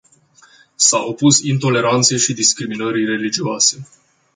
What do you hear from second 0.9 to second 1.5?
opus